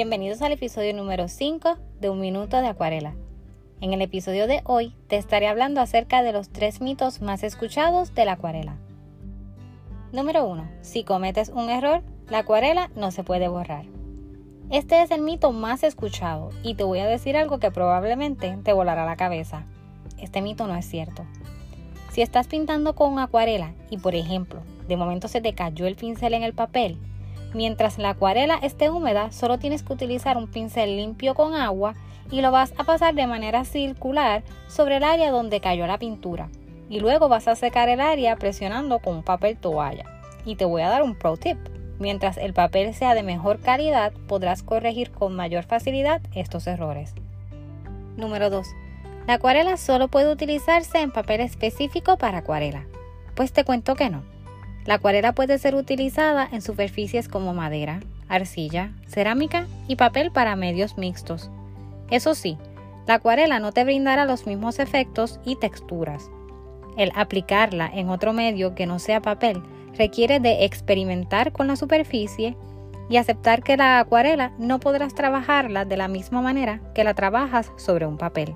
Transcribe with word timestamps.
Bienvenidos 0.00 0.40
al 0.40 0.52
episodio 0.52 0.94
número 0.94 1.28
5 1.28 1.76
de 2.00 2.08
Un 2.08 2.20
Minuto 2.20 2.56
de 2.56 2.68
Acuarela. 2.68 3.16
En 3.82 3.92
el 3.92 4.00
episodio 4.00 4.46
de 4.46 4.62
hoy 4.64 4.94
te 5.08 5.16
estaré 5.16 5.46
hablando 5.46 5.82
acerca 5.82 6.22
de 6.22 6.32
los 6.32 6.48
tres 6.48 6.80
mitos 6.80 7.20
más 7.20 7.42
escuchados 7.42 8.14
de 8.14 8.24
la 8.24 8.32
acuarela. 8.32 8.78
Número 10.10 10.46
1. 10.46 10.66
Si 10.80 11.04
cometes 11.04 11.50
un 11.50 11.68
error, 11.68 12.02
la 12.30 12.38
acuarela 12.38 12.90
no 12.96 13.10
se 13.10 13.24
puede 13.24 13.48
borrar. 13.48 13.84
Este 14.70 15.02
es 15.02 15.10
el 15.10 15.20
mito 15.20 15.52
más 15.52 15.82
escuchado 15.82 16.48
y 16.62 16.76
te 16.76 16.84
voy 16.84 17.00
a 17.00 17.06
decir 17.06 17.36
algo 17.36 17.58
que 17.58 17.70
probablemente 17.70 18.56
te 18.64 18.72
volará 18.72 19.04
la 19.04 19.16
cabeza. 19.16 19.66
Este 20.16 20.40
mito 20.40 20.66
no 20.66 20.76
es 20.76 20.86
cierto. 20.86 21.26
Si 22.10 22.22
estás 22.22 22.46
pintando 22.46 22.94
con 22.94 23.18
acuarela 23.18 23.74
y 23.90 23.98
por 23.98 24.14
ejemplo, 24.14 24.62
de 24.88 24.96
momento 24.96 25.28
se 25.28 25.42
te 25.42 25.52
cayó 25.52 25.86
el 25.86 25.96
pincel 25.96 26.32
en 26.32 26.42
el 26.42 26.54
papel, 26.54 26.96
mientras 27.54 27.98
la 27.98 28.10
acuarela 28.10 28.58
esté 28.62 28.90
húmeda, 28.90 29.32
solo 29.32 29.58
tienes 29.58 29.82
que 29.82 29.92
utilizar 29.92 30.36
un 30.36 30.48
pincel 30.48 30.96
limpio 30.96 31.34
con 31.34 31.54
agua 31.54 31.94
y 32.30 32.40
lo 32.40 32.50
vas 32.50 32.72
a 32.78 32.84
pasar 32.84 33.14
de 33.14 33.26
manera 33.26 33.64
circular 33.64 34.42
sobre 34.68 34.96
el 34.96 35.04
área 35.04 35.30
donde 35.30 35.60
cayó 35.60 35.86
la 35.86 35.98
pintura. 35.98 36.48
Y 36.88 37.00
luego 37.00 37.28
vas 37.28 37.48
a 37.48 37.56
secar 37.56 37.88
el 37.88 38.00
área 38.00 38.36
presionando 38.36 38.98
con 38.98 39.16
un 39.16 39.22
papel 39.22 39.56
toalla. 39.56 40.04
Y 40.44 40.56
te 40.56 40.64
voy 40.64 40.82
a 40.82 40.88
dar 40.88 41.02
un 41.02 41.14
pro 41.14 41.36
tip. 41.36 41.58
Mientras 41.98 42.36
el 42.38 42.54
papel 42.54 42.94
sea 42.94 43.14
de 43.14 43.22
mejor 43.22 43.60
calidad, 43.60 44.12
podrás 44.26 44.62
corregir 44.62 45.10
con 45.10 45.36
mayor 45.36 45.64
facilidad 45.64 46.20
estos 46.34 46.66
errores. 46.66 47.14
Número 48.16 48.50
2. 48.50 48.66
La 49.26 49.34
acuarela 49.34 49.76
solo 49.76 50.08
puede 50.08 50.32
utilizarse 50.32 51.00
en 51.00 51.12
papel 51.12 51.40
específico 51.40 52.16
para 52.16 52.38
acuarela. 52.38 52.86
Pues 53.34 53.52
te 53.52 53.64
cuento 53.64 53.94
que 53.94 54.10
no. 54.10 54.22
La 54.86 54.94
acuarela 54.94 55.34
puede 55.34 55.58
ser 55.58 55.74
utilizada 55.74 56.48
en 56.50 56.62
superficies 56.62 57.28
como 57.28 57.54
madera, 57.54 58.00
arcilla, 58.28 58.92
cerámica 59.06 59.66
y 59.88 59.96
papel 59.96 60.30
para 60.30 60.56
medios 60.56 60.96
mixtos. 60.96 61.50
Eso 62.10 62.34
sí, 62.34 62.56
la 63.06 63.14
acuarela 63.14 63.58
no 63.58 63.72
te 63.72 63.84
brindará 63.84 64.24
los 64.24 64.46
mismos 64.46 64.78
efectos 64.78 65.40
y 65.44 65.56
texturas. 65.56 66.30
El 66.96 67.12
aplicarla 67.14 67.90
en 67.92 68.08
otro 68.08 68.32
medio 68.32 68.74
que 68.74 68.86
no 68.86 68.98
sea 68.98 69.20
papel 69.20 69.62
requiere 69.96 70.40
de 70.40 70.64
experimentar 70.64 71.52
con 71.52 71.66
la 71.66 71.76
superficie 71.76 72.56
y 73.08 73.16
aceptar 73.16 73.62
que 73.62 73.76
la 73.76 73.98
acuarela 73.98 74.52
no 74.58 74.78
podrás 74.78 75.14
trabajarla 75.14 75.84
de 75.84 75.96
la 75.96 76.08
misma 76.08 76.40
manera 76.40 76.80
que 76.94 77.04
la 77.04 77.14
trabajas 77.14 77.72
sobre 77.76 78.06
un 78.06 78.16
papel. 78.16 78.54